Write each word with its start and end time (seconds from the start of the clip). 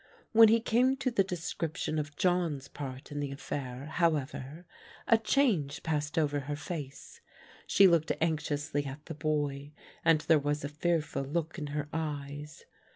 When 0.31 0.47
he 0.47 0.59
came 0.59 0.97
to 0.97 1.11
the 1.11 1.23
description 1.23 1.99
of 1.99 2.15
John's 2.15 2.67
part 2.67 3.11
in 3.11 3.19
the 3.19 3.31
affair, 3.31 3.85
however, 3.85 4.65
a 5.07 5.19
change 5.19 5.83
passed 5.83 6.17
over 6.17 6.39
her 6.39 6.55
face. 6.55 7.21
She 7.67 7.87
looked 7.87 8.11
anxiously 8.19 8.85
at 8.87 9.05
the 9.05 9.13
boy 9.13 9.73
and 10.03 10.21
there 10.21 10.39
was 10.39 10.63
a 10.63 10.69
fearful 10.69 11.21
look 11.21 11.59
in 11.59 11.67
her 11.67 11.87
eyes. 11.93 12.65